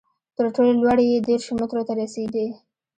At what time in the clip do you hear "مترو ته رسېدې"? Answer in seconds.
1.59-2.47